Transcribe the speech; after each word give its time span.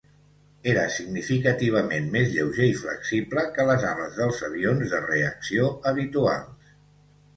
Era 0.69 0.83
significativament 0.93 2.07
més 2.15 2.31
lleuger 2.37 2.67
i 2.69 2.73
flexible 2.79 3.43
que 3.59 3.67
les 3.73 3.87
ales 3.93 4.17
dels 4.23 4.41
avions 4.51 4.95
de 4.95 5.03
reacció 5.07 5.69
habituals. 5.93 6.77